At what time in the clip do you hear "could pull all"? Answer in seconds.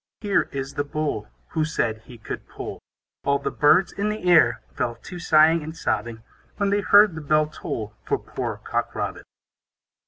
2.17-3.37